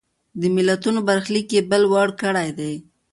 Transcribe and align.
د 0.41 0.41
ملتونو 0.55 0.99
برخلیک 1.09 1.47
یې 1.55 1.61
بل 1.69 1.83
وړ 1.91 2.09
کړی 2.21 2.49
دی. 2.59 2.73